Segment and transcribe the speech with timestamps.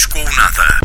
[0.00, 0.80] Disco ou Nada.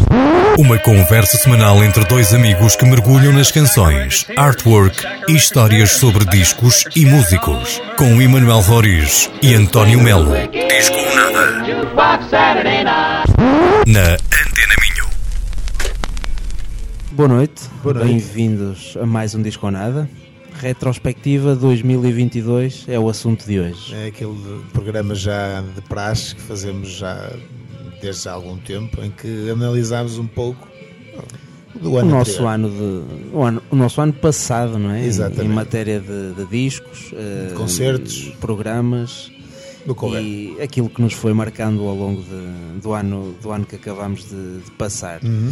[0.59, 6.83] Uma conversa semanal entre dois amigos que mergulham nas canções, artwork e histórias sobre discos
[6.93, 7.81] e músicos.
[7.97, 10.33] Com Emanuel Roriz e António Melo.
[10.51, 11.63] Disco ou Nada.
[13.87, 15.09] Na Antena Minho.
[17.11, 18.07] Boa noite, Boa noite.
[18.09, 20.09] bem-vindos a mais um Disco ou Nada.
[20.59, 23.95] Retrospectiva 2022 é o assunto de hoje.
[23.95, 27.31] É aquele programa já de praxe que fazemos já
[28.05, 30.67] desde há algum tempo, em que analisámos um pouco
[31.81, 32.49] do O ano nosso anterior.
[32.53, 35.01] ano de o, ano, o nosso ano passado, não é?
[35.03, 35.45] Em- Exatamente.
[35.45, 38.31] Em matéria de, de discos, eh, concertos.
[38.39, 39.31] programas
[39.85, 40.23] do Convento.
[40.25, 44.21] e aquilo que nos foi marcando ao longo de- do ano do ano que acabamos
[44.29, 45.21] de, de passar.
[45.23, 45.51] Uhum.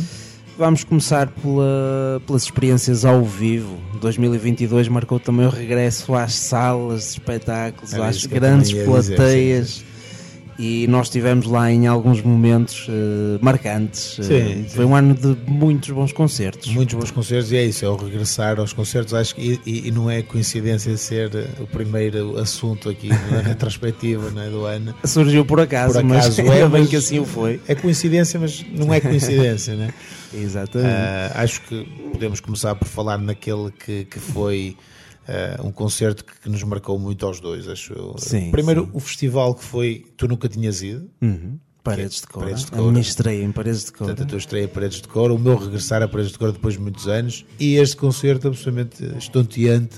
[0.57, 3.77] Vamos começar pela- pelas experiências ao vivo.
[3.99, 9.83] 2022 marcou também o regresso às salas de espetáculos, Era às grandes plateias.
[10.59, 14.17] E nós estivemos lá em alguns momentos eh, marcantes.
[14.19, 14.91] Eh, Sim, Foi sim.
[14.91, 16.69] um ano de muitos bons concertos.
[16.73, 19.13] Muitos bons concertos e é isso, é o regressar aos concertos.
[19.13, 24.29] Acho que e, e- não é coincidência ser eh, o primeiro assunto aqui na retrospectiva
[24.31, 24.93] não é, do ano.
[25.03, 27.59] Surgiu por acaso, Por mas acaso ainda é, bem mas- que assim o foi.
[27.67, 29.93] É coincidência, mas não é coincidência, né?
[30.33, 30.89] Exatamente.
[30.91, 34.75] Ah, acho que podemos começar por falar naquele que, que foi
[35.27, 37.67] ah, um concerto que, que nos marcou muito aos dois.
[37.67, 38.15] Acho eu.
[38.17, 38.89] Sim, Primeiro, sim.
[38.93, 41.57] o festival que foi Tu Nunca Tinhas Ido, Uhum.
[41.83, 42.45] Paredes de Cora.
[42.45, 42.89] Paredes de A Cora.
[42.91, 44.05] minha estreia em Paredes de Cora.
[44.11, 46.51] portanto, a tua estreia a Paredes de Cor, o meu regressar a Paredes de Cor
[46.53, 49.97] depois de muitos anos, e este concerto absolutamente estonteante,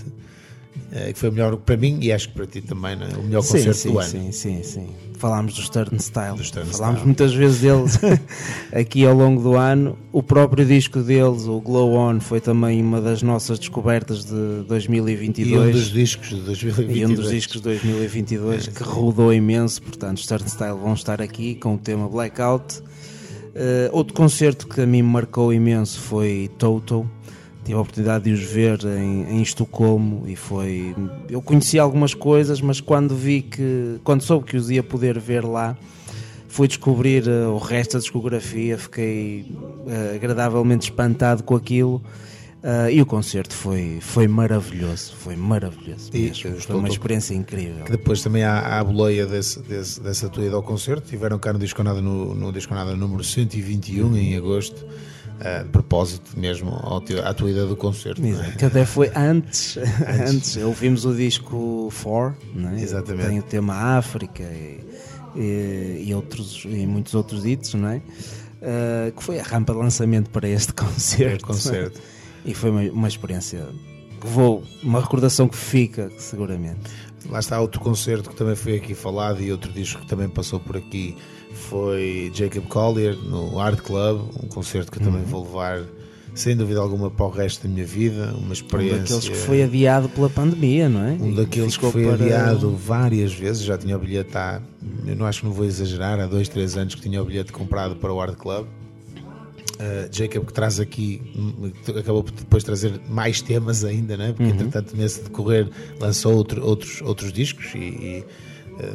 [0.92, 3.10] ah, que foi o melhor para mim e acho que para ti também, não é?
[3.16, 4.10] o melhor Sim, concerto sim, do ano.
[4.10, 4.90] sim, sim, sim.
[5.26, 6.38] Falámos dos Turnstile.
[6.38, 6.78] Dos Turnstile.
[6.78, 8.00] Falámos muitas vezes deles
[8.72, 9.98] aqui ao longo do ano.
[10.12, 15.50] O próprio disco deles, o Glow On, foi também uma das nossas descobertas de 2022.
[15.52, 17.00] E um dos discos de 2022.
[17.00, 21.56] E um dos discos de 2022 que rodou imenso, portanto, os Turnstile vão estar aqui
[21.56, 22.84] com o tema Blackout.
[23.56, 27.10] Eh, outro concerto que a mim me marcou imenso foi Toto.
[27.66, 30.96] Tive a oportunidade de os ver em, em Estocolmo e foi.
[31.30, 34.00] Eu conheci algumas coisas, mas quando vi que.
[34.04, 35.76] Quando soube que os ia poder ver lá,
[36.48, 39.46] fui descobrir eh, o resto da discografia, fiquei
[39.88, 42.02] eh, agradavelmente espantado com aquilo.
[42.64, 46.50] eh, e o concerto foi, foi maravilhoso, foi maravilhoso E mesmo.
[46.52, 47.84] eu Foi uma experiência incrível.
[47.84, 51.08] que depois também há, há a boleia desse, desse, dessa tua ida ao concerto.
[51.10, 54.86] Tiveram cá no Disconada, no, no Disconada número 121 em agosto,
[55.64, 58.22] de propósito mesmo ao teu- à tua ida do concerto.
[58.26, 58.52] é?
[58.58, 59.78] Que até foi antes,
[60.28, 60.58] antes.
[60.58, 62.82] Ouvimos o disco 4, não é?
[62.82, 63.28] Exatamente.
[63.30, 64.80] tem o tema África e,
[65.36, 68.02] e, e outros, e muitos outros hits, não é?
[68.62, 71.46] Ah, que foi a rampa de lançamento para este concerto.
[71.46, 72.00] É, concerto.
[72.46, 73.66] E foi uma, uma experiência
[74.22, 76.80] que vou, uma recordação que fica, seguramente.
[77.30, 80.60] Lá está outro concerto que também foi aqui falado e outro disco que também passou
[80.60, 81.18] por aqui
[81.56, 85.82] foi Jacob Collier no Art Club, um concerto que eu também vou levar
[86.34, 88.98] sem dúvida alguma para o resto da minha vida, uma Um experiência.
[89.00, 91.12] daqueles que foi adiado pela pandemia, não é?
[91.14, 94.62] Um daqueles que foi para- adiado várias vezes, já tinha o bilhete há,
[95.08, 97.54] eu não acho que não vou exagerar, há dois, três anos que tinha o bilhete
[97.54, 98.66] comprado para o Art Club.
[99.78, 104.32] Uh, Jacob que traz aqui, hum, acabou por depois trazer mais temas ainda, né?
[104.36, 105.68] porque entretanto nesse decorrer
[106.00, 108.24] lançou outro- outros, outros discos, e, e,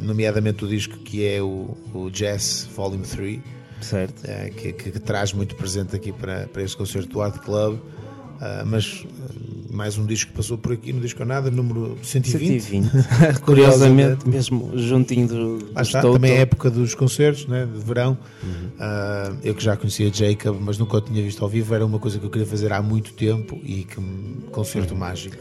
[0.01, 3.39] nomeadamente o disco que é o, o Jazz Volume 3,
[3.81, 4.21] Certo.
[4.25, 7.79] eh, que, que- que traz muito presente aqui para, para este concerto do Art Club.
[8.43, 9.05] Ah, mas
[9.69, 12.59] mais um disco que passou por aqui no Disco Nada, número 120.
[12.61, 12.89] 120.
[13.45, 18.17] Curiosamente, mesmo juntinho do, Lá está, também é época dos concertos, né, de verão.
[18.43, 18.69] Uhum.
[18.79, 21.99] Ah, eu que já conhecia Jacob, mas nunca o tinha visto ao vivo, era uma
[21.99, 23.95] coisa que eu queria fazer há muito tempo e que
[24.51, 24.99] concerto Uhum.
[24.99, 25.37] mágico.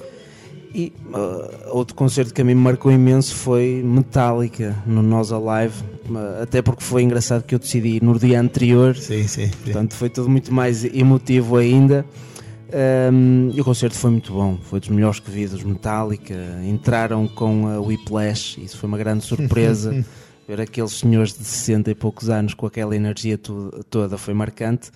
[0.72, 5.82] E uh, outro concerto que a mim me marcou imenso foi Metallica no Nós Alive,
[6.08, 9.46] uh, até porque foi engraçado que eu decidi no dia anterior, Sim, sim.
[9.46, 9.50] sim.
[9.64, 12.04] portanto foi tudo muito mais emotivo ainda.
[13.12, 16.34] Um, e o concerto foi muito bom, foi dos melhores que vi dos Metallica.
[16.64, 20.04] Entraram com a Whiplash, isso foi uma grande surpresa.
[20.46, 24.90] Ver aqueles senhores de 60 e poucos anos com aquela energia to- toda foi marcante.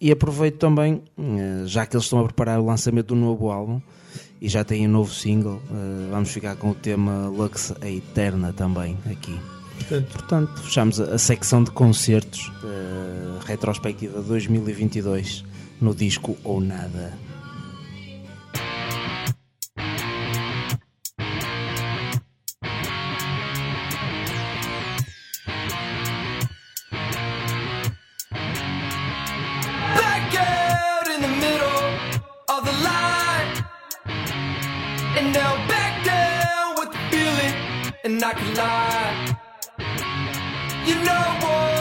[0.00, 3.80] E aproveito também, eh, já que eles estão a preparar o lançamento do novo álbum
[4.40, 8.52] e já têm um novo single, eh, vamos ficar com o tema Lux a Eterna
[8.52, 9.38] também aqui.
[9.78, 15.44] Portanto, Portanto, fechamos a a secção de concertos eh, retrospectiva 2022
[15.80, 17.12] no disco Ou Nada.
[38.32, 39.36] like a lie.
[40.86, 41.79] You know what?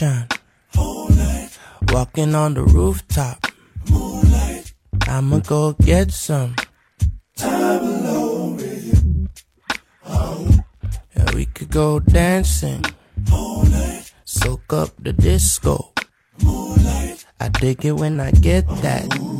[0.00, 0.26] Sunshine,
[1.92, 3.46] walking on the rooftop,
[5.08, 6.54] I'ma go get some.
[7.36, 9.28] time alone with
[11.16, 12.84] Yeah, we could go dancing,
[14.24, 15.92] soak up the disco.
[17.42, 19.04] I dig it when I get that.
[19.04, 19.39] It's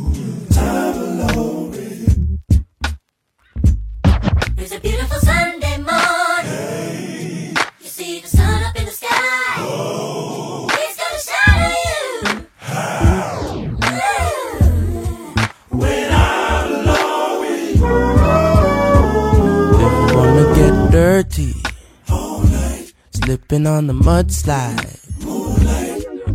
[23.51, 24.97] slipping on the mudslide.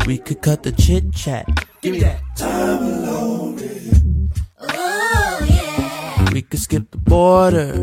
[0.07, 1.47] We could cut the chit chat.
[1.81, 2.21] Give me that.
[4.61, 6.31] Oh yeah.
[6.33, 7.81] We could skip the border,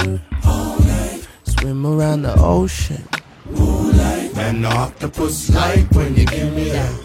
[1.45, 3.03] swim around the ocean.
[3.49, 4.35] Moonlight.
[4.35, 7.02] the octopus like when you give me that.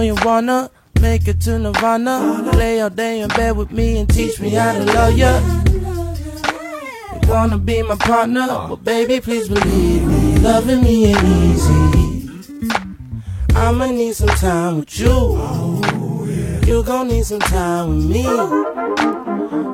[0.00, 2.50] Know you wanna make it to Nirvana.
[2.56, 5.32] Lay all day in bed with me and teach me how to love ya.
[7.22, 12.30] You wanna be my partner, but baby, please believe me, loving me ain't easy.
[13.54, 15.14] I'ma need some time with you.
[16.66, 18.22] You gon' need some time with me.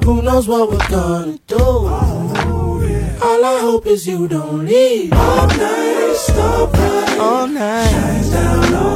[0.04, 1.64] Who knows what we're gonna do?
[3.26, 5.12] All I hope is you don't leave.
[5.12, 7.18] All night, stop right.
[7.20, 8.95] All night, shines down on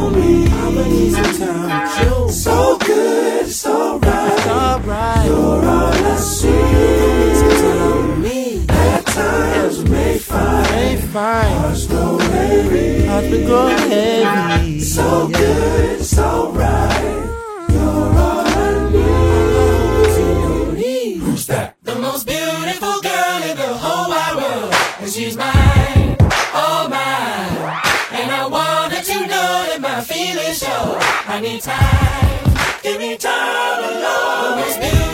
[0.85, 0.89] me.
[0.89, 2.29] I'ma need some time.
[2.31, 5.25] So good, so right, so right.
[5.27, 6.49] You're all I see.
[6.49, 8.67] Need some time me.
[8.69, 11.59] At times may find, may find.
[11.59, 14.81] Hearts grow heavy, hearts grow heavy.
[14.81, 17.27] So good, so right.
[17.71, 18.91] You're all I
[20.77, 21.19] need.
[21.21, 21.77] Who's that?
[21.83, 24.75] The most beautiful girl in the whole wide world.
[25.01, 25.90] And she's mine,
[30.21, 30.99] feelings show.
[31.27, 35.10] I need time, give me time alone.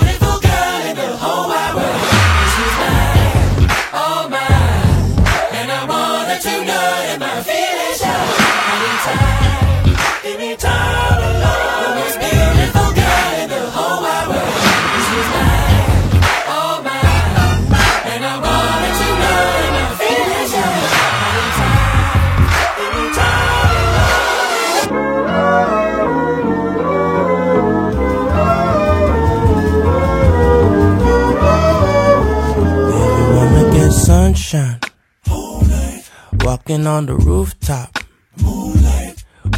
[36.68, 37.98] On the rooftop,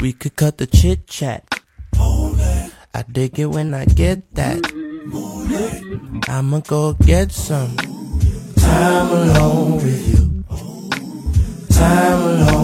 [0.02, 1.42] we could cut the chit chat.
[1.98, 4.60] I dig it when I get that.
[6.28, 7.74] I'ma go get some
[8.56, 10.44] time alone with you.
[11.70, 12.57] Time alone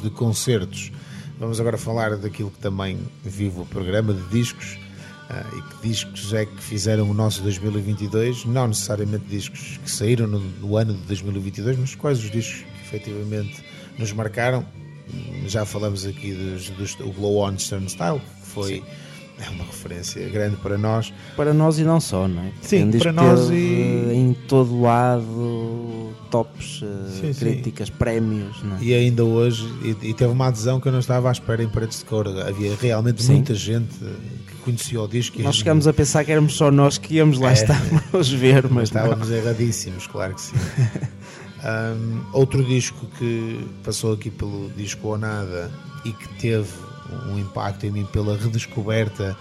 [0.00, 0.92] de concertos,
[1.38, 4.78] vamos agora falar daquilo que também vive o programa de discos.
[5.30, 8.44] ah, e que discos é que fizeram o nosso 2022?
[8.44, 12.96] Não necessariamente discos que saíram no, no ano de 2022, mas quais os discos que
[12.96, 13.62] efetivamente
[13.98, 14.64] nos marcaram?
[15.46, 18.82] Já falamos aqui dos, dos o Blow On Style, que foi
[19.40, 21.12] é uma referência grande para nós.
[21.36, 22.50] Para nós e não só, não é?
[22.60, 23.54] Sim, um disco para nós e-
[24.12, 27.38] em todo lado tops, eh, Sim, sim.
[27.40, 28.82] críticas, prémios, não é?
[28.82, 31.68] E ainda hoje, e, e teve uma adesão que eu não estava à espera em
[31.68, 32.26] Paredes de Cor.
[32.28, 33.34] Havia realmente Sim.
[33.34, 33.94] muita gente
[34.46, 35.40] que conhecia o disco.
[35.40, 37.54] Nós chegámos a pensar que éramos só nós que íamos lá É.
[37.54, 37.80] estar
[38.12, 39.02] os ver, mas Mas não.
[39.04, 40.56] estávamos erradíssimos, claro que sim.
[41.58, 45.72] Um, outro disco que passou aqui pelo disco ou nada
[46.04, 46.68] e que teve
[47.28, 49.36] um impacto em mim pela redescoberta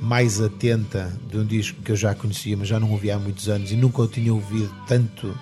[0.00, 3.48] mais atenta de um disco que eu já conhecia, mas já não ouvi há muitos
[3.48, 5.34] anos e nunca o tinha ouvido tanto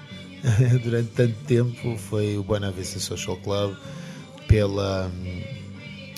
[0.83, 3.77] durante tanto tempo foi o Buena Vista Social Club
[4.49, 5.11] pela,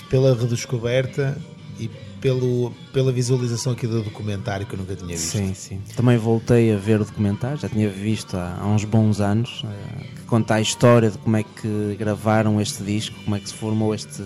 [0.09, 1.37] pela redescoberta
[1.79, 1.89] e
[2.19, 5.37] pelo, pela visualização aqui do documentário que eu nunca tinha visto.
[5.37, 5.81] Sim, sim.
[5.95, 10.03] Também voltei a ver o documentário, já tinha visto há, há uns bons anos, eh,
[10.15, 13.53] que conta a história de como é que gravaram este disco, como é que se
[13.53, 14.23] formou este,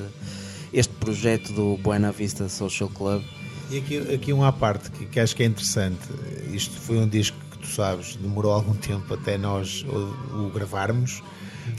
[0.74, 3.24] este projeto do Buena Vista Social Club.
[3.70, 6.00] E aqui, aqui uma à parte que, que acho que é interessante.
[6.52, 11.22] Isto foi um disco que tu sabes, demorou algum tempo até nós o, o gravarmos,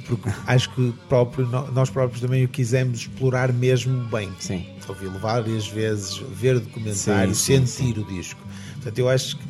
[0.06, 4.30] porque acho que próprio, nós próprios também o quisemos explorar mesmo bem.
[4.38, 4.66] Sim.
[4.88, 8.40] Ouvi-lo várias vezes, ver documentário, Sim, sim, sentir o disco.
[8.74, 9.49] Portanto, eu acho que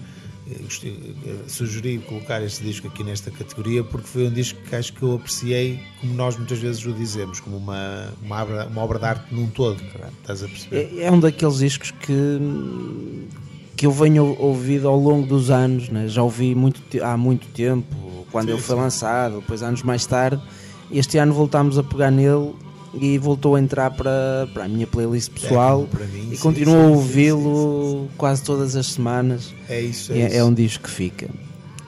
[1.46, 5.14] sugeri colocar este disco aqui nesta categoria porque foi um disco que acho que eu
[5.14, 9.34] apreciei, como nós muitas vezes o dizemos, como uma, uma, obra, uma obra de arte
[9.34, 9.82] num todo.
[10.20, 10.90] Estás a perceber?
[10.96, 13.28] É, é um daqueles discos que,
[13.76, 16.08] que eu venho ouvido ao longo dos anos, né?
[16.08, 18.82] já ouvi muito, há muito tempo, quando Sim, ele foi sim.
[18.82, 20.42] lançado, depois anos mais tarde.
[20.90, 22.52] Este ano voltámos a pegar nele
[22.94, 26.74] e voltou a entrar para, para a minha playlist pessoal É, mim, e sim, continuo
[26.74, 29.54] sim, a ouvi-lo quase todas as semanas.
[29.68, 30.36] É isso, é, É, isso.
[30.36, 31.28] é um disco que fica.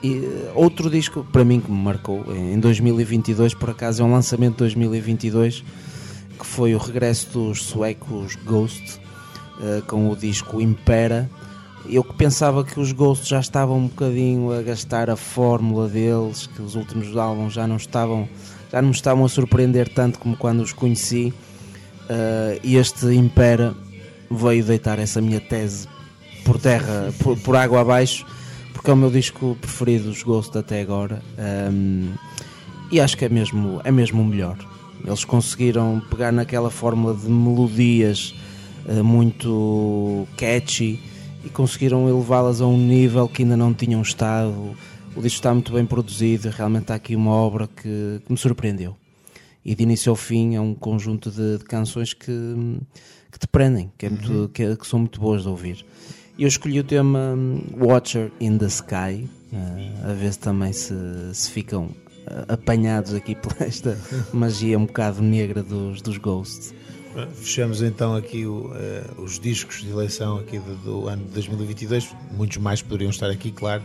[0.01, 4.11] E, eh, outro disco para mim que me marcou em 2022, por acaso é um
[4.11, 5.63] lançamento de 2022
[6.39, 8.99] que foi o regresso dos suecos Ghost
[9.61, 11.29] eh, com o disco Impera.
[11.87, 16.47] Eu que pensava que os Ghost já estavam um bocadinho a gastar a fórmula deles,
[16.47, 18.27] que os últimos álbuns já não estavam
[18.73, 21.31] já não me estavam a surpreender tanto como quando os conheci.
[22.63, 23.75] e este Impera
[24.31, 25.87] veio deitar essa minha tese
[26.43, 28.25] por terra, por, por água abaixo,
[28.73, 31.21] porque é o meu disco preferido dos Ghost até agora.
[31.71, 32.13] Um,
[32.91, 34.57] e acho que é mesmo, é mesmo o melhor.
[35.05, 38.33] Eles conseguiram pegar naquela fórmula de melodias
[38.87, 40.99] eh, muito catchy
[41.43, 44.75] e conseguiram elevá-las a um nível que ainda não tinham estado.
[45.15, 48.95] O disco está muito bem produzido, realmente está aqui uma obra que, que me surpreendeu.
[49.63, 52.31] E de início ao fim é um conjunto de, de canções que,
[53.31, 55.85] que te prendem, que, é muito- que- que são muito boas de ouvir.
[56.37, 60.93] Eu escolhi o tema hum, Watcher in the Sky, eh, a ver se também se,
[61.33, 61.89] se ficam
[62.25, 63.97] eh, apanhados aqui por esta
[64.33, 66.73] magia um bocado negra dos, dos Ghosts.
[67.35, 72.15] Fechamos então aqui o, eh, os discos de eleição aqui do, do ano de 2022.
[72.31, 73.83] Muitos mais poderiam estar aqui, claro.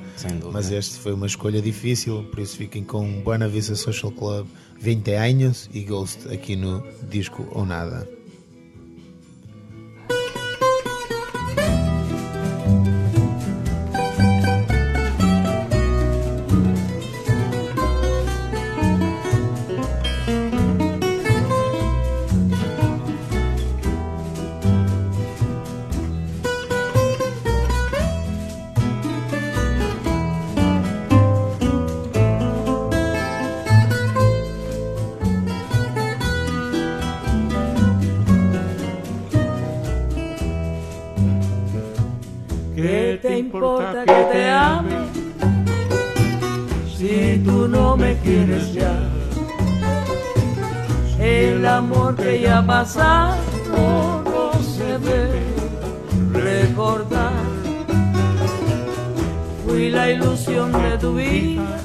[0.52, 4.46] Mas este foi uma escolha difícil, por isso fiquem com Buena Vista Social Club
[4.80, 8.17] 20 anos e Ghost aqui no disco ou nada.
[46.98, 48.92] Si tú no me quieres ya?
[51.20, 53.36] El amor que ya pasado
[54.24, 55.42] no se debe
[56.32, 57.32] recordar.
[59.64, 61.78] Fui la ilusión de tu vida,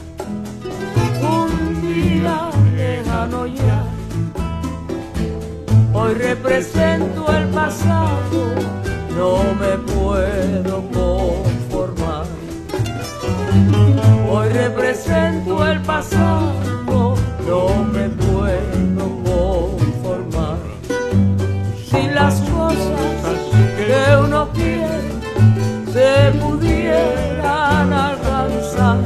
[1.21, 3.83] un día lejano ya.
[5.93, 8.41] Hoy represento el pasado,
[9.15, 11.42] no me puedo conformar.
[14.29, 16.53] Hoy represento el pasado,
[17.47, 19.05] no me puedo
[19.77, 20.57] conformar.
[21.89, 23.37] Si las cosas
[23.77, 25.01] que uno quiere
[25.91, 28.97] se pudieran alcanzar,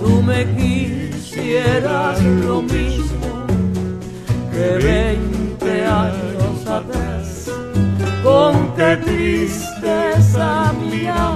[0.00, 3.46] tú me quisieras lo mismo
[4.52, 7.50] que 20 años atrás.
[8.22, 11.35] Con qué tristeza mía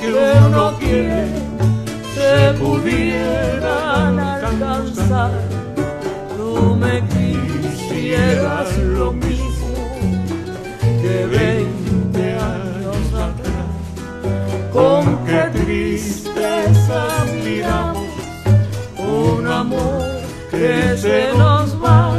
[0.00, 0.12] que
[0.46, 1.26] uno quiere
[2.14, 5.30] se pudieran alcanzar,
[6.36, 9.74] tú me quisieras lo mismo
[11.00, 14.72] que veinte años atrás.
[14.72, 18.08] Con qué tristeza miramos
[18.96, 20.02] un amor
[20.50, 22.14] que se nos va.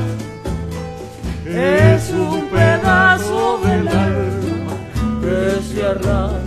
[1.46, 4.76] Es un pedazo del alma
[5.22, 6.39] que se arranca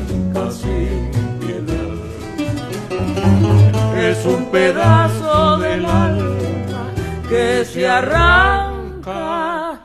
[4.13, 6.85] Es un pedazo del alma
[7.31, 9.81] que se arranca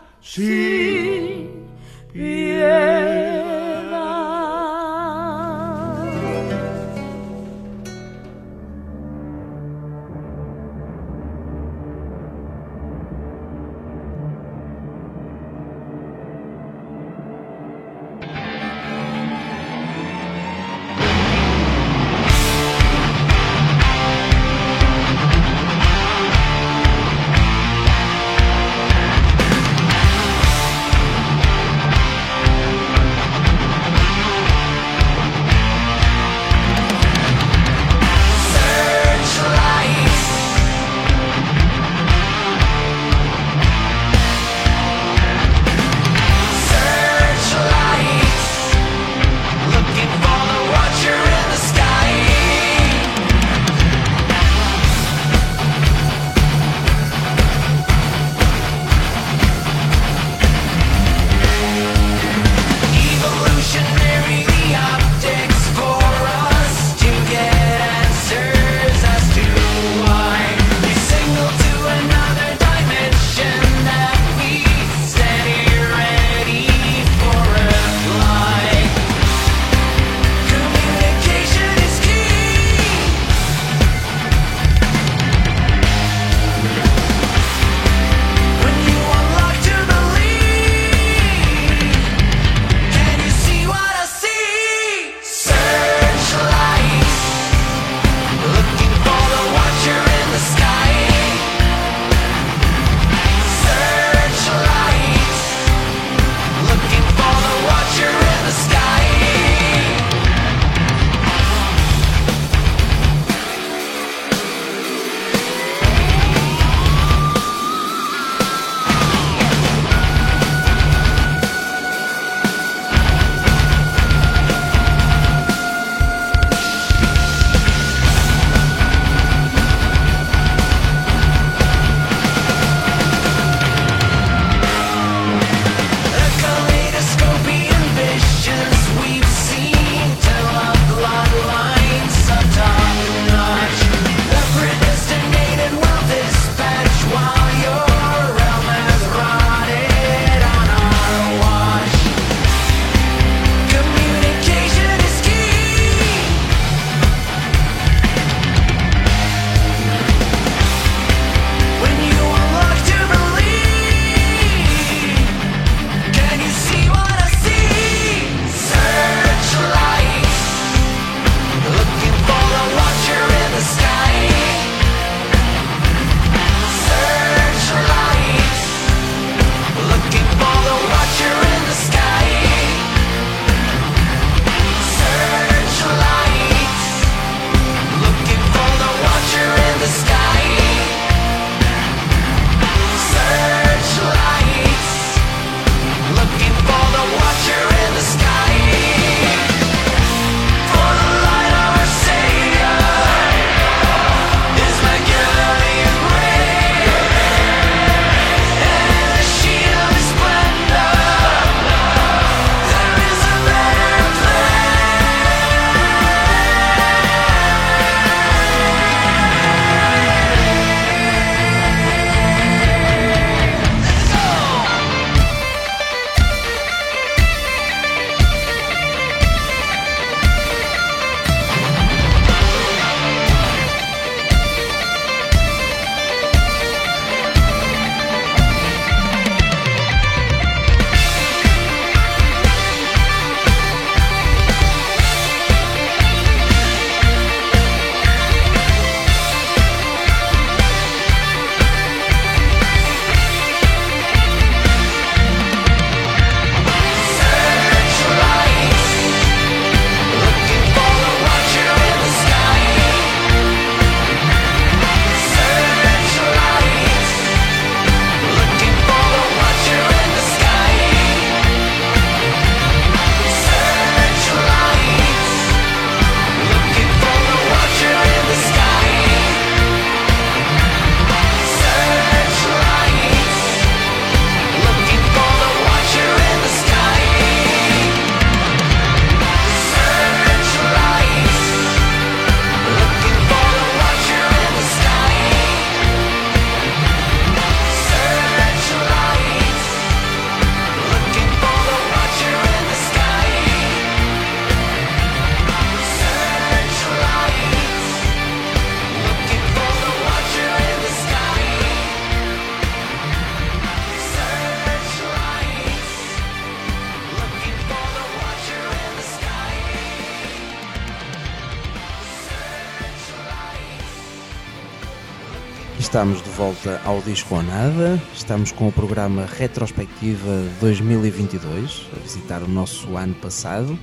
[325.97, 332.43] Estamos de volta ao Disco ou Nada, estamos com o programa Retrospectiva 2022, a visitar
[332.43, 333.75] o nosso ano passado.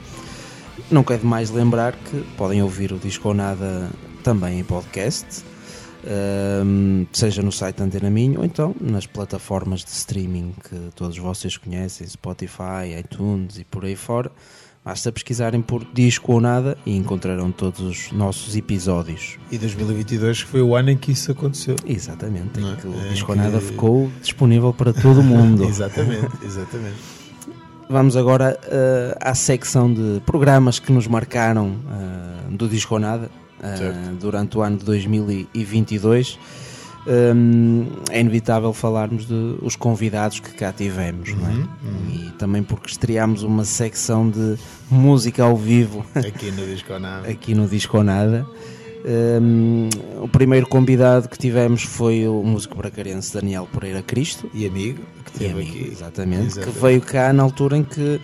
[0.89, 3.91] Não quero demais lembrar que podem ouvir o Disco ou Nada
[4.23, 5.27] também em podcast,
[6.07, 11.57] ehm, seja no site Antena Minho ou então nas plataformas de streaming que todos vocês
[11.57, 14.31] conhecem, Spotify, iTunes e por aí fora.
[14.85, 19.39] Basta pesquisarem por Disco ou Nada e encontrarão todos os nossos episódios.
[19.51, 21.75] E 2022 que foi o ano em que isso aconteceu.
[21.87, 22.73] Exatamente, Não é?
[22.73, 25.65] em que o É Disco que- Nada ficou disponível para todo o mundo.
[25.69, 26.97] exatamente, exatamente.
[27.89, 33.31] Vamos agora eh, à secção de programas que nos marcaram eh, do Disco Nada
[33.63, 33.99] eh, Certo.
[34.21, 36.39] durante o ano de 2022.
[37.07, 41.53] Hum, é inevitável falarmos de os convidados que cá tivemos, não é?
[41.53, 41.67] Uhum,
[42.29, 44.57] E também porque estreámos uma secção de
[44.91, 47.29] música ao vivo Aqui no Disco Nada.
[47.29, 48.47] aqui no Disco Nada.
[49.07, 49.91] Hum,
[50.23, 55.33] o primeiro convidado que tivemos foi o músico bracarense Daniel Pereira Cristo, E amigo, que
[55.33, 55.89] teve amigo, aqui.
[55.93, 56.73] exatamente, Exatamente.
[56.75, 58.19] que veio cá na altura em que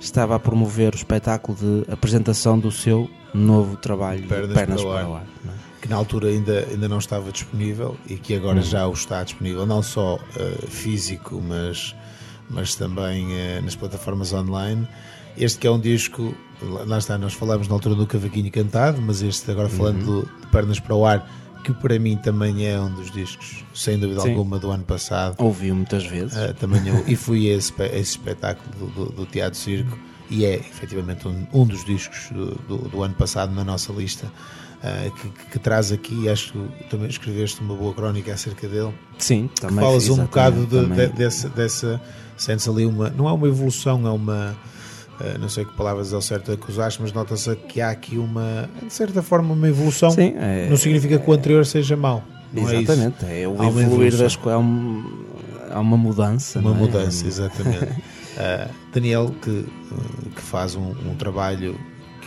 [0.00, 4.92] estava a promover o espetáculo de apresentação do seu novo trabalho Pernas Pernas, para o
[4.94, 5.08] para Ar.
[5.10, 5.26] o Ar.
[5.82, 8.62] Que na altura ainda, ainda não estava disponível e que agora Hum.
[8.62, 11.94] já o está disponível, não só eh, físico, mas,
[12.48, 14.86] mas também eh, nas plataformas online.
[15.36, 16.34] Este que é um disco,
[16.86, 20.20] lá- está, nós falámos na altura do Cavaquinho Cantado, mas este agora falando Uhum.
[20.22, 21.28] do, de Pernas para o Ar,
[21.64, 24.30] que para mim também é um dos discos, sem dúvida Sim.
[24.30, 25.36] alguma, do ano passado.
[25.38, 26.34] Ouviu muitas vezes.
[26.36, 29.98] Uh, também eu, e fui a esse, a esse espetáculo do, do- do Teatro Circo
[30.30, 34.30] e é efetivamente um, um dos discos do- do ano passado na nossa lista
[34.82, 39.48] uh, que, que- traz aqui, acho que também escreveste uma boa crónica acerca dele Sim,
[39.60, 39.78] também.
[39.84, 42.00] falas um bocado de- de- dessa, dessa
[42.36, 44.56] sentes ali uma, não é uma evolução, é uma
[45.20, 48.18] uh, não sei que palavras é o certo que usaste, mas nota-se que há aqui
[48.18, 50.10] uma, de certa forma, uma evolução.
[50.10, 52.24] Sim, é- não significa que o anterior seja mau.
[52.52, 52.76] Não é.
[52.76, 55.24] Exatamente, é, o Há evoluir das coisas, há, um-
[55.70, 56.58] há uma mudança.
[56.58, 56.74] Uma é?
[56.74, 57.84] mudança, exatamente.
[58.32, 59.64] Uh, Daniel, que,
[60.34, 61.78] que faz um, um trabalho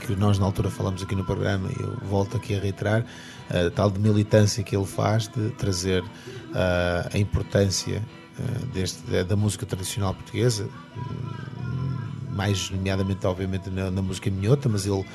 [0.01, 3.01] que nós na altura falamos aqui no programa e eu volto aqui a reiterar,
[3.49, 8.01] uh, tal de militância que ele faz de trazer uh, a importância
[8.39, 11.95] uh, deste, da, música tradicional portuguesa, hum,
[12.35, 15.05] mais nomeadamente, obviamente, na, na música minhota, mas ele uh,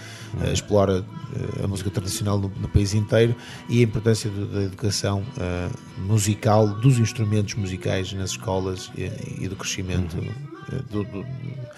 [0.52, 3.36] explora uh, a música tradicional no, no país inteiro
[3.68, 9.48] e a importância do- da educação uh, musical, dos instrumentos musicais nas escolas e, e
[9.48, 11.26] do crescimento, uh, do, do-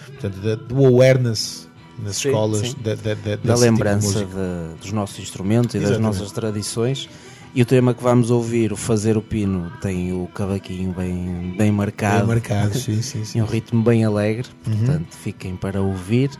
[0.06, 2.74] portanto, da- do awareness nas Sim, escolas sim.
[2.82, 4.26] da, da, da, da desse tipo de lembrança música.
[4.26, 6.18] de- dos nossos instrumentos e das Exatamente.
[6.18, 7.08] nossas tradições.
[7.54, 11.70] E o tema que vamos ouvir, o Fazer o Pino, tem o cavaquinho bem, bem
[11.70, 12.20] marcado.
[12.20, 13.38] Bem marcado, sim, sim, sim.
[13.38, 16.30] e um ritmo bem alegre, portanto fiquem para ouvir.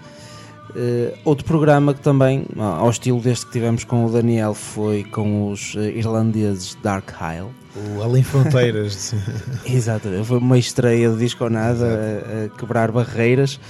[0.75, 5.51] Eh, outro programa que também, ao estilo deste que tivemos com o Daniel, foi com
[5.51, 7.51] os eh, irlandeses Dark Isle.
[7.95, 9.15] O Além Fronteiras.
[9.67, 13.61] Exatamente, foi uma estreia de disco ou nada, a, a quebrar barreiras,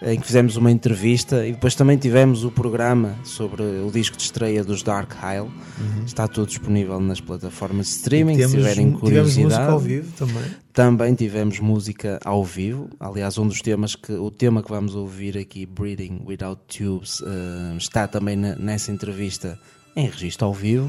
[0.00, 4.22] em que fizemos uma entrevista e depois também tivemos o programa sobre o disco de
[4.22, 5.50] estreia dos Dark Isle.
[6.06, 9.44] Está tudo disponível nas plataformas de streaming, se Temos- tiverem tivemos curiosidade.
[9.54, 10.44] música ao vivo também.
[10.72, 12.88] Também tivemos música ao vivo.
[13.00, 17.76] Aliás, um dos temas que o tema que vamos ouvir aqui, Breathing Without Tubes, eh,
[17.76, 19.58] está também na- nessa entrevista
[19.96, 20.88] em registro ao vivo.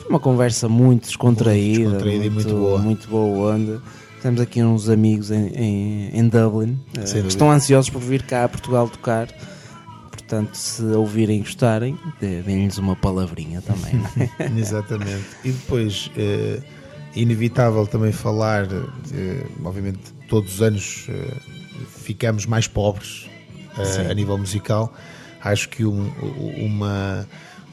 [0.00, 2.78] Foi uma conversa muito descontraída, Muito descontraída e muito boa.
[2.78, 3.82] muito boa onda.
[4.22, 8.44] Temos aqui uns amigos em, em, em Dublin eh, que estão ansiosos por vir cá
[8.44, 9.28] a Portugal tocar.
[10.10, 14.00] Portanto, se ouvirem e gostarem, deem-lhes uma palavrinha também.
[14.38, 14.46] é?
[14.58, 15.24] Exatamente.
[15.44, 16.60] E depois, eh,
[17.16, 18.66] inevitável também falar,
[19.12, 21.34] eh, obviamente, todos os anos eh,
[21.88, 23.28] ficamos mais pobres
[23.84, 24.10] Sim.
[24.10, 24.92] a nível musical.
[25.42, 26.10] Acho que um,
[26.58, 27.26] uma,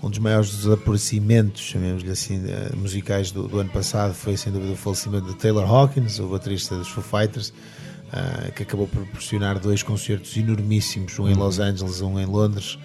[0.04, 4.74] um dos maiores desaparecimentos, chamemos-lhe assim, eh, musicais do, do ano passado foi, sem dúvida,
[4.74, 7.52] o falecimento de Taylor Hawkins, o baterista dos Foo Fighters.
[8.14, 12.78] eh, que acabou por proporcionar dois concertos enormíssimos, um em Los Angeles, um em Londres,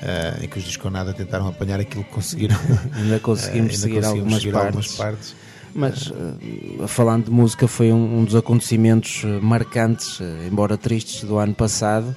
[0.00, 2.56] eh, em que os Disco Nada tentaram apanhar aquilo que conseguiram
[2.94, 4.66] Ainda conseguimos Eh, ainda seguir conseguimos algumas seguir partes.
[4.66, 5.34] algumas partes.
[5.74, 6.12] Mas
[6.88, 10.18] falando de música, foi um, um dos acontecimentos marcantes,
[10.50, 12.14] embora tristes, do ano passado,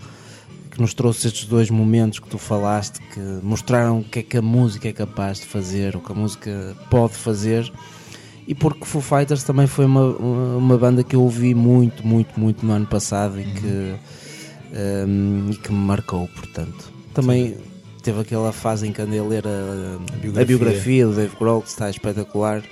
[0.72, 4.38] que nos trouxe estes dois momentos que tu falaste, que mostraram o que é que
[4.38, 7.72] a música é capaz de fazer, o que a música pode fazer.
[8.48, 12.66] E porque Foo Fighters também foi uma, uma banda que eu ouvi muito, muito, muito
[12.66, 13.96] no ano passado e que,
[14.74, 16.92] ehm, e que me marcou, portanto.
[17.14, 17.58] Também
[18.02, 19.50] teve aquela fase em que andei a ler a,
[20.14, 21.06] a biografia, biografia.
[21.06, 22.64] do Dave Grohl, que está espetacular.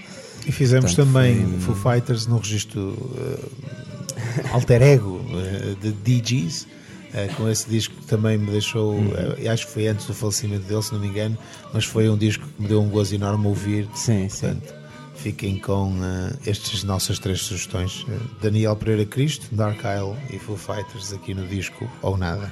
[0.48, 5.92] E fizemos Portanto, também foi- Foo Fighters no registro eh, alter ego eh, de
[6.22, 6.68] DJs,
[7.14, 9.12] eh, com esse disco que também me deixou, Uhum.
[9.52, 11.38] acho que foi antes do falecimento dele, se não me engano,
[11.74, 13.88] mas foi um disco que me deu um gozo enorme ouvir.
[13.94, 14.48] Sim, sim.
[14.56, 14.74] Portanto,
[15.16, 18.06] fiquem com eh, estas nossas três sugestões:
[18.42, 22.52] Daniel Pereira Cristo, Dark Isle e Foo Fighters aqui no disco ou nada.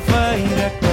[0.00, 0.85] Sexta-feira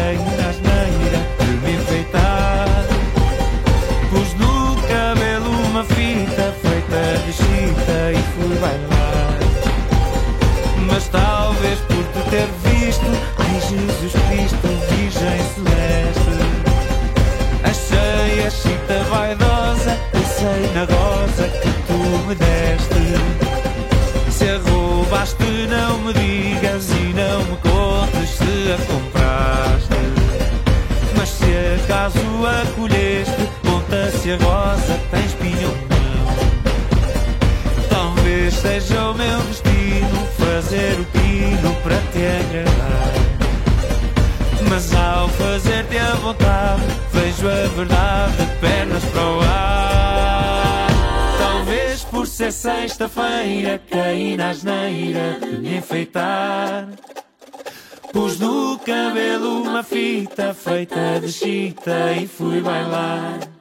[34.23, 36.23] se a rosa tem espinho ou não.
[37.89, 43.11] Talvez seja o meu destino fazer o pino para te agradar.
[44.69, 50.87] Mas ao fazer-te a vontade, vejo a verdade de pernas para o ar.
[51.37, 56.87] Talvez por ser sexta-feira caí na asneira de me enfeitar.
[58.13, 63.52] Pus no cabelo uma fita feita de chita e fui bailar.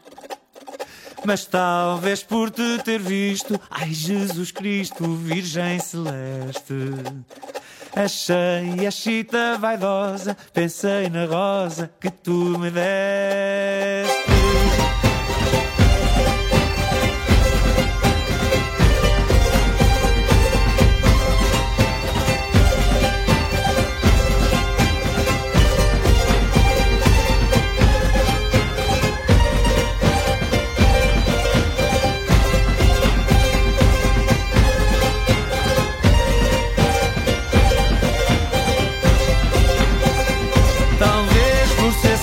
[1.25, 6.75] Mas talvez por te ter visto, ai Jesus Cristo, Virgem Celeste.
[7.95, 14.32] Achei a chita vaidosa, pensei na rosa que tu me deste.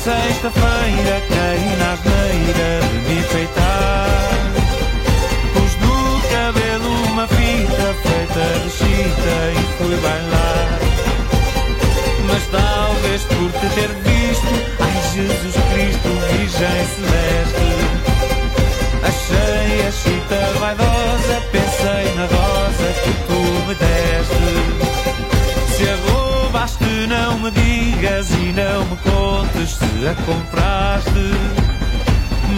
[0.09, 2.88] Por ser sexta-feira caí na asneira de
[28.33, 31.09] e não me contes se a compraste.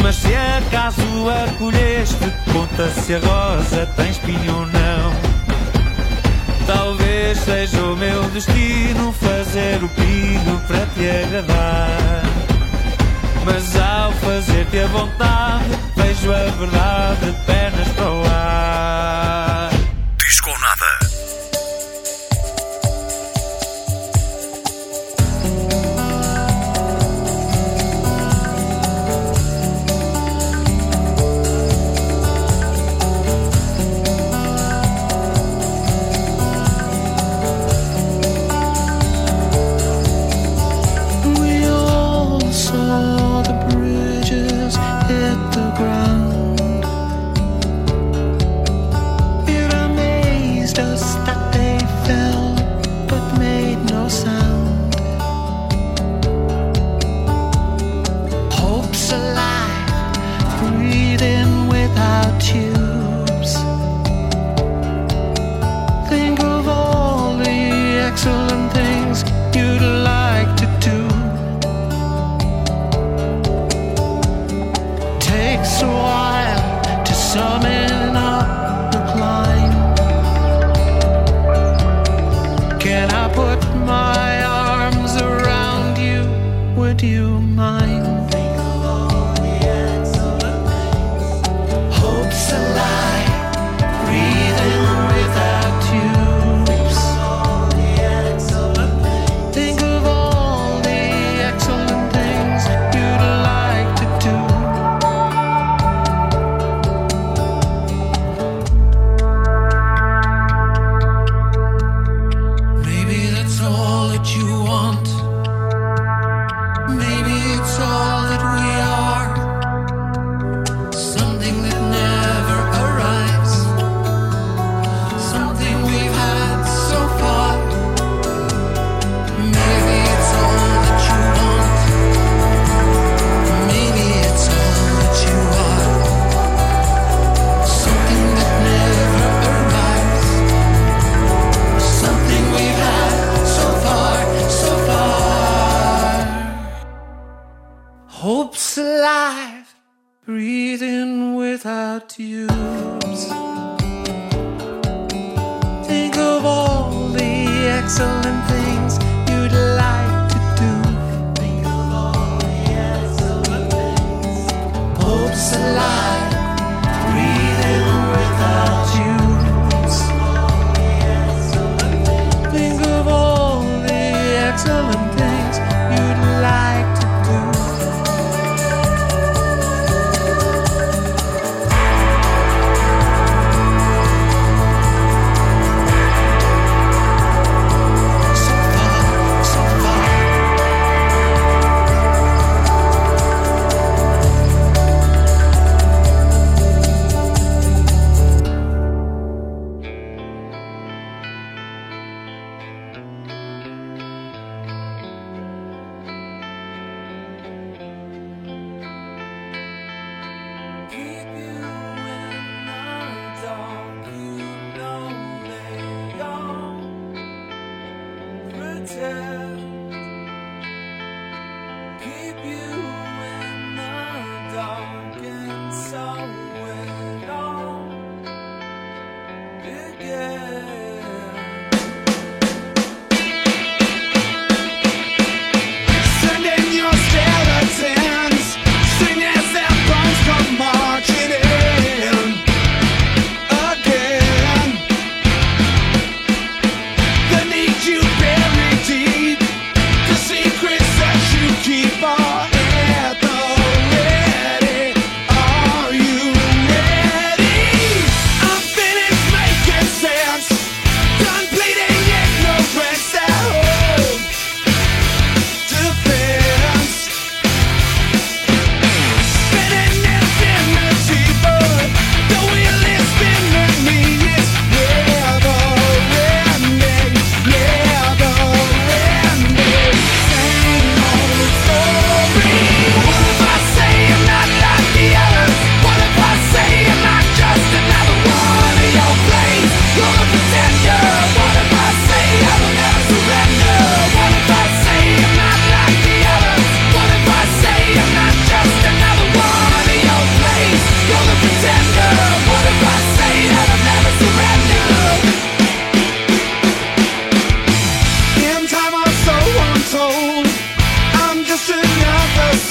[0.01, 5.31] Mas se acaso a colheste, conta se a rosa tem espinho ou não.
[6.65, 12.23] Talvez seja o meu destino fazer o pino para te agradar.
[13.45, 15.65] Mas ao fazer-te a vontade,
[15.95, 19.70] vejo a verdade de pernas para o ar.
[87.01, 88.20] Would you mind?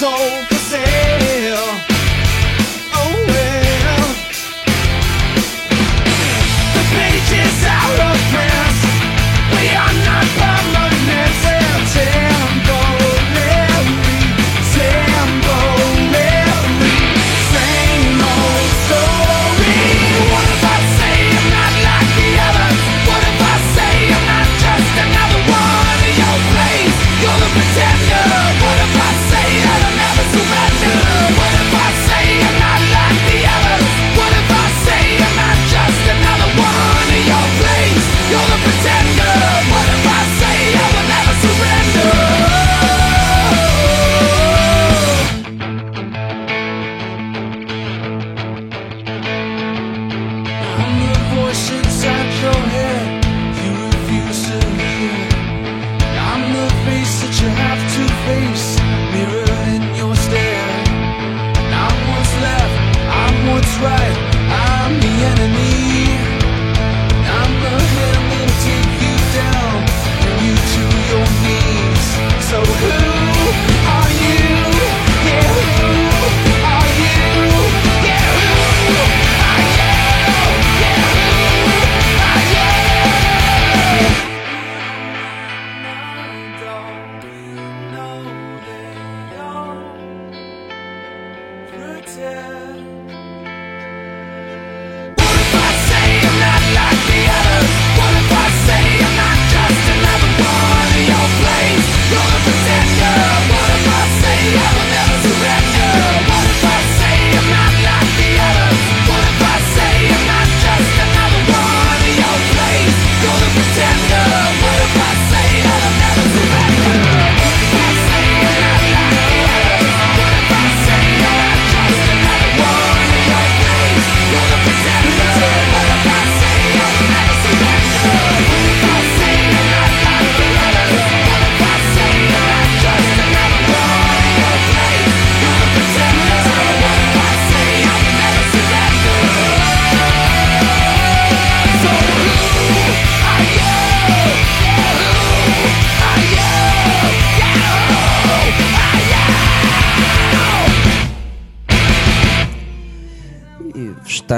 [0.01, 0.50] Soul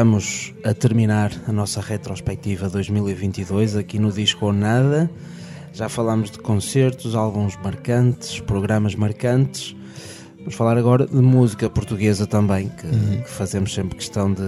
[0.03, 5.09] estamos a terminar a nossa retrospectiva 2022 aqui no Disco ou Nada.
[5.73, 9.77] Já falámos de concertos, álbuns marcantes, programas marcantes.
[10.39, 14.43] Vamos falar agora de música portuguesa também, que, que fazemos sempre questão de,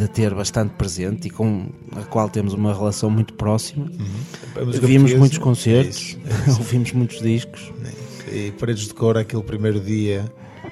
[0.00, 3.88] de ter bastante presente e com a qual temos uma relação muito próxima.
[4.56, 6.58] Música Vimos muitos é concertos, isso, é isso.
[6.58, 7.72] ouvimos muitos discos.
[8.32, 10.24] E Paredes de Cor, aquele primeiro dia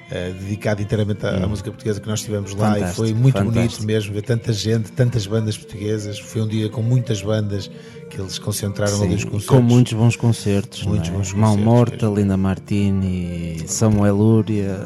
[0.09, 3.33] eh, dedicado inteiramente à, à música portuguesa que nós tivemos lá e Fantástico, foi muito
[3.37, 3.59] fantástico.
[3.61, 6.17] bonito mesmo ver tanta gente, tantas bandas portuguesas.
[6.19, 7.69] Foi um dia com muitas bandas
[8.09, 9.45] que eles concentraram ali os Sim, concertos.
[9.55, 10.83] com muitos bons concertos.
[10.83, 11.11] Muitos é?
[11.11, 12.15] bons Mão Morta, mesmo.
[12.21, 14.79] Linda Martini, Samuel Lúria,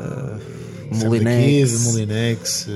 [0.91, 2.67] Molinex Molinex.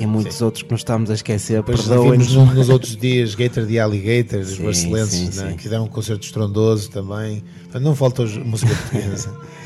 [0.00, 1.62] e muitos outros que nos estamos a esquecer.
[1.62, 2.32] Perdoem-nos.
[2.34, 5.56] nos outros dias Gator de Alligator, os Sim, barcelenses, sim, né, sim.
[5.56, 7.42] que deram um concerto estrondoso também.
[7.80, 9.32] Não falta música portuguesa.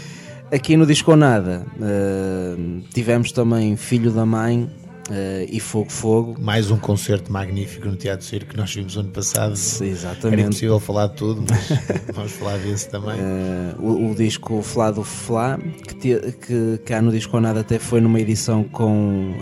[0.52, 2.56] Aqui no Disco Nada eh,
[2.92, 4.68] tivemos também Filho da Mãe
[5.08, 6.36] eh, e Fogo Fogo.
[6.40, 9.54] Mais um concerto magnífico no Teatro Circo que nós vimos ano passado.
[9.54, 10.42] Sim, Era Exatamente.
[10.42, 11.68] impossível falar de tudo, mas
[12.12, 13.14] vamos falar desse também.
[13.20, 17.78] Eh, o, o disco Flá do Flá, que, te- que cá no Disco Nada até
[17.78, 19.34] foi numa edição com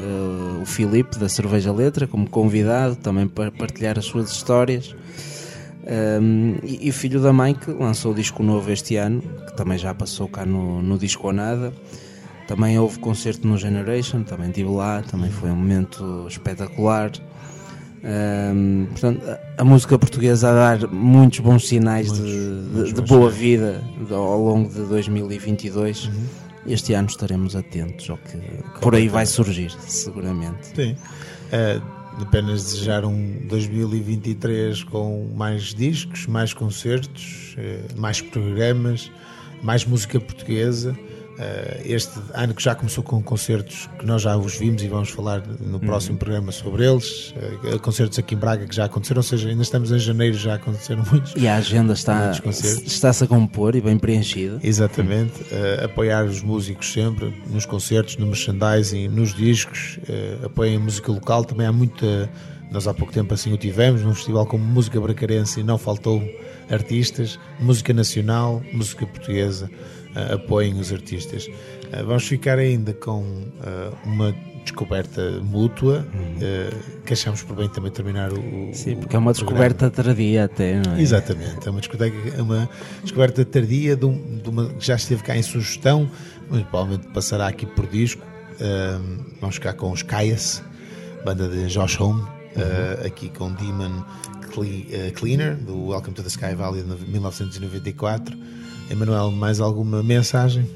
[0.60, 4.94] o Filipe da Cerveja Letra, como convidado, também para partilhar as suas histórias.
[5.90, 9.56] Um, e, e o Filho da Mãe, que lançou o disco novo este ano, que
[9.56, 11.72] também já passou cá no, no Disco ou Nada.
[12.46, 17.10] Também houve concerto no Generation, também estive lá, também foi um momento espetacular.
[18.04, 23.30] Um, portanto, a, a música portuguesa a dar muitos bons sinais de- de, de boa
[23.30, 26.10] vida ao longo de 2022.
[26.66, 28.36] Este ano estaremos atentos ao que
[28.80, 30.68] por aí vai surgir, seguramente.
[30.76, 30.96] Sim.
[31.50, 31.80] Eh,
[32.22, 39.10] apenas desejar um 2023 com mais discos, mais concertos, eh, mais programas,
[39.62, 40.96] mais música portuguesa.
[41.38, 45.10] Eh, este ano que já começou com concertos que nós já os vimos e vamos
[45.10, 47.32] falar no próximo programa sobre eles.
[47.64, 50.54] Eh, concertos aqui em Braga que já aconteceram, ou seja, ainda estamos em janeiro, já
[50.54, 51.34] aconteceram muitos.
[51.36, 54.58] E a agenda está, está-se a compor e bem preenchida.
[54.62, 60.80] Exatamente, eh, apoiar os músicos sempre, nos concertos, no merchandising, nos discos, eh, apoiem a
[60.80, 62.28] música local, também há muita,
[62.70, 66.22] nós há pouco tempo assim o tivemos, num festival como Música Bracarense e não faltou
[66.70, 69.70] artistas, música nacional, música portuguesa,
[70.34, 71.46] apoiem os artistas.
[71.92, 74.34] Eh, vamos ficar ainda com eh, uma
[74.64, 76.06] descoberta mútua,
[76.40, 76.70] eh,
[77.06, 79.68] que achamos por bem também terminar o, Sim, porque é uma o programa.
[79.68, 81.00] descoberta tardia até, não é?
[81.00, 82.68] Exatamente, é uma descoberta, é uma
[83.02, 86.10] descoberta tardia de, um- de uma que já esteve cá em sugestão,
[86.50, 88.22] mas provavelmente passará aqui por disco.
[89.40, 90.62] Vamos ficar com os Caias,
[91.24, 92.22] banda de Josh Home,
[92.56, 94.04] ah, aqui com Demon
[94.52, 98.36] Cle- Cleaner, do Welcome to the Sky Valley de 1994.
[98.90, 100.68] Emanuel, mais alguma mensagem?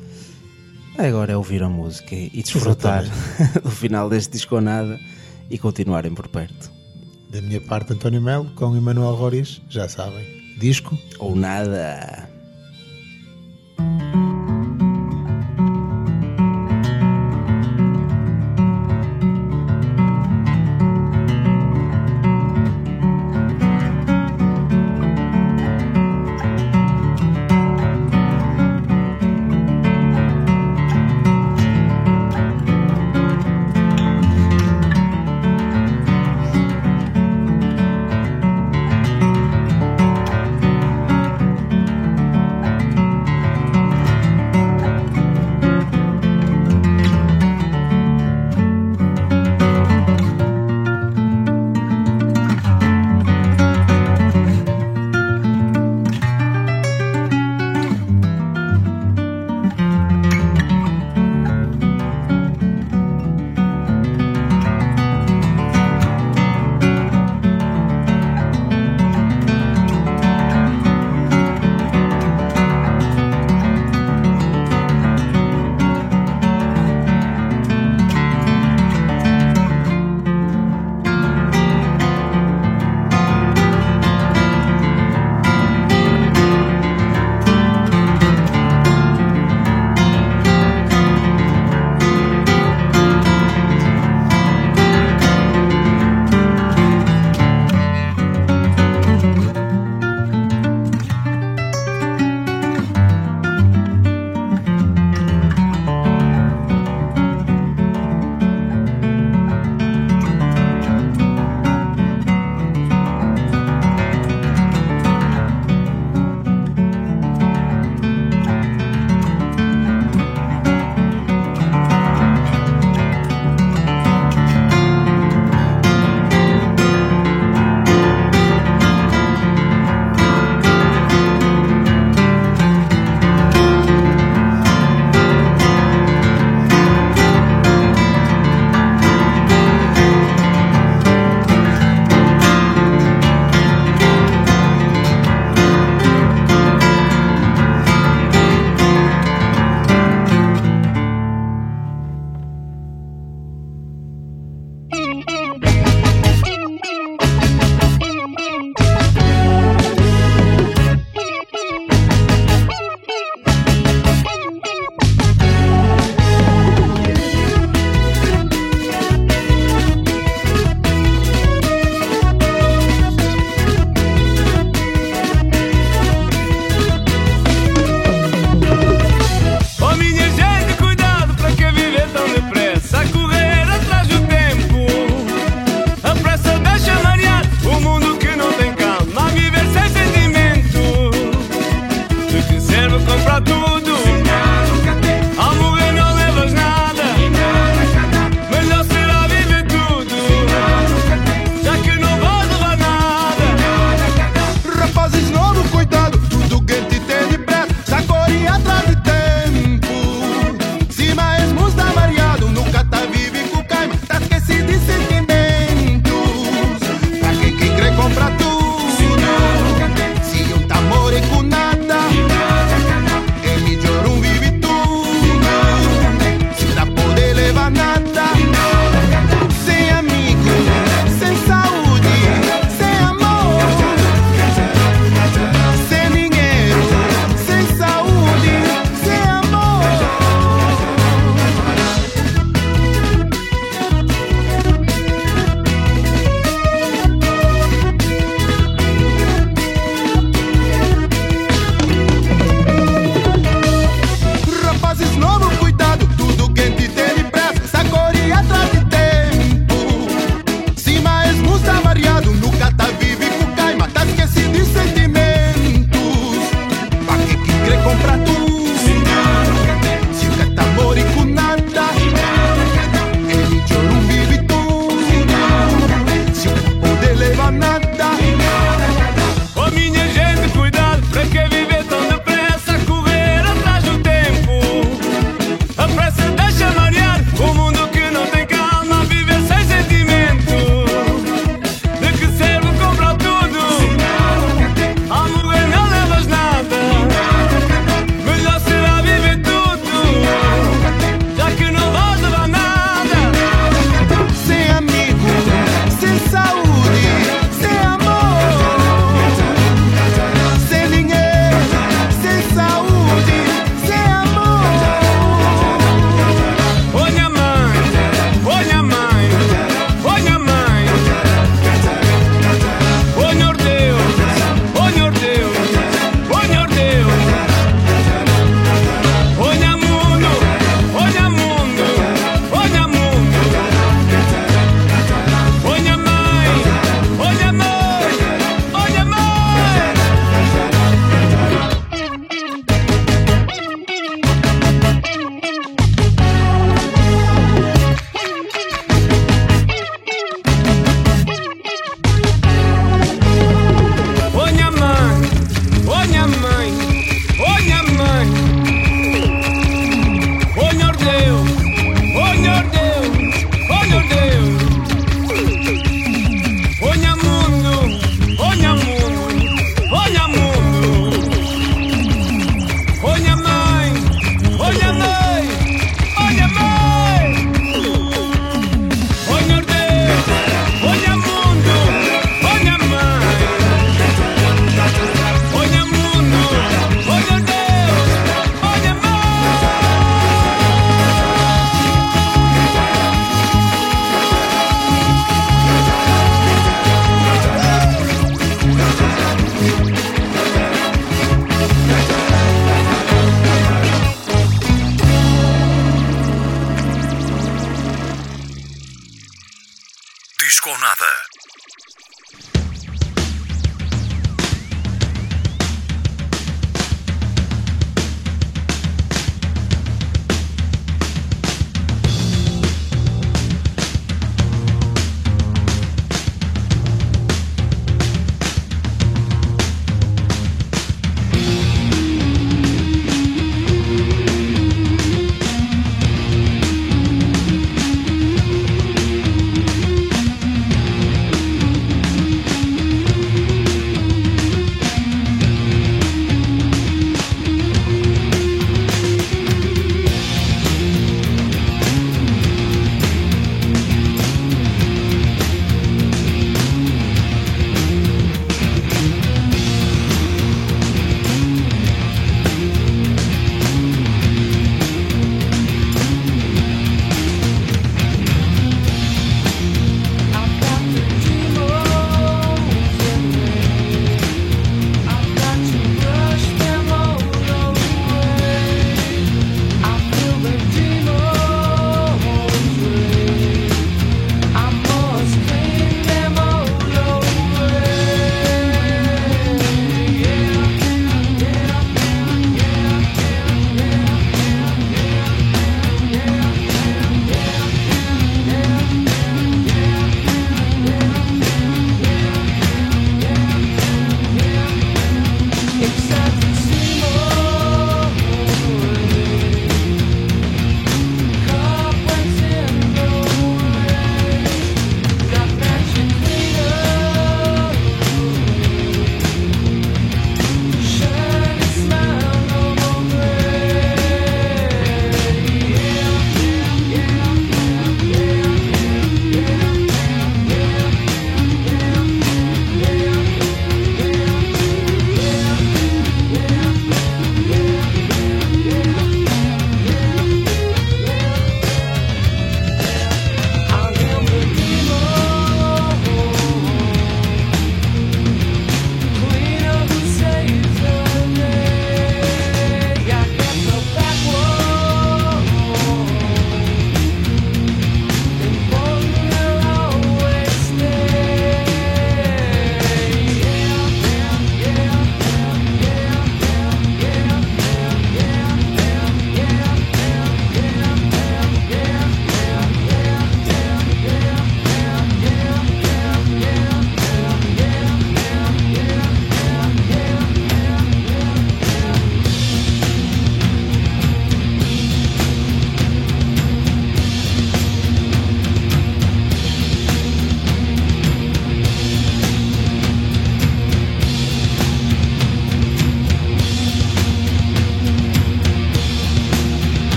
[0.99, 3.05] Agora é ouvir a música e desfrutar
[3.63, 5.01] do final deste disco ou nada
[5.49, 6.71] e continuarem por perto.
[7.31, 10.25] Da minha parte, António Melo, com Emanuel Roriz, já sabem,
[10.59, 10.99] disco.
[11.19, 12.32] Ou nada.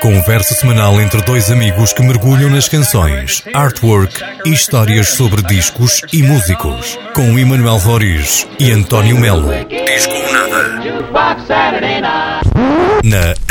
[0.00, 6.22] Conversa semanal entre dois amigos que mergulham nas canções, artwork e histórias sobre discos e
[6.22, 6.98] músicos.
[7.14, 9.50] Com Emanuel Roriz e António Melo.
[9.68, 10.80] Disco Nada.
[13.04, 13.49] Na.